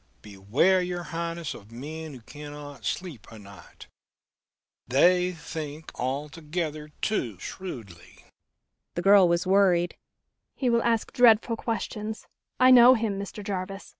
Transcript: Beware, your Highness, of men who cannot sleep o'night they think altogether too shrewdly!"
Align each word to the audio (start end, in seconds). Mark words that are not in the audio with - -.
Beware, 0.23 0.81
your 0.81 1.03
Highness, 1.03 1.53
of 1.53 1.71
men 1.71 2.15
who 2.15 2.21
cannot 2.21 2.85
sleep 2.85 3.31
o'night 3.31 3.85
they 4.87 5.31
think 5.31 5.91
altogether 5.93 6.89
too 7.03 7.37
shrewdly!" 7.37 8.25